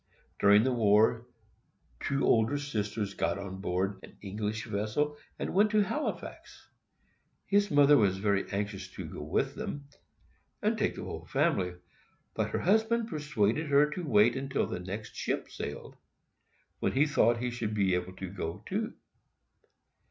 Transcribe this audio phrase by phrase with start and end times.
[0.39, 1.27] During the war,
[1.99, 6.67] two older sisters got on board an English vessel, and went to Halifax.
[7.45, 9.87] His mother was very anxious to go with them,
[10.59, 11.75] and take the whole family;
[12.33, 15.95] but her husband persuaded her to wait until the next ship sailed,
[16.79, 18.95] when he thought he should be able to go too.